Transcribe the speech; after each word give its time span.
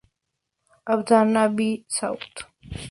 Abdelaziz 0.93 1.55
bin 1.57 1.85
Saud 1.87 2.35